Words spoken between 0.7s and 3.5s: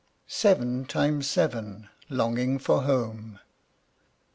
TIMES SEVEN. LONGING FOR HOME.